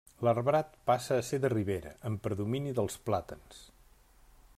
[0.27, 3.61] L'arbrat passa a ser de ribera, amb predomini dels plàtans.